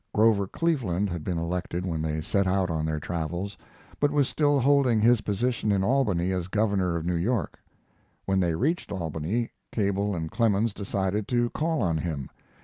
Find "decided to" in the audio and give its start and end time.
10.73-11.51